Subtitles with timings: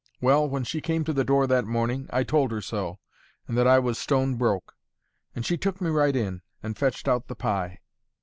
[0.19, 2.97] Well, when she came to the door that morning, I told her so,
[3.47, 4.75] and that I was stone broke;
[5.35, 7.81] and she took me right in, and fetched out the pie."